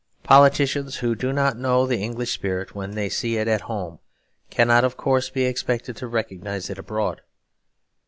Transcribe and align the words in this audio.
Politicians 0.23 0.95
who 0.95 1.13
do 1.13 1.31
not 1.31 1.59
know 1.59 1.85
the 1.85 1.99
English 1.99 2.31
spirit 2.31 2.73
when 2.73 2.95
they 2.95 3.07
see 3.07 3.37
it 3.37 3.47
at 3.47 3.61
home, 3.61 3.99
cannot 4.49 4.83
of 4.83 4.97
course 4.97 5.29
be 5.29 5.45
expected 5.45 5.95
to 5.97 6.07
recognise 6.07 6.71
it 6.71 6.79
abroad. 6.79 7.21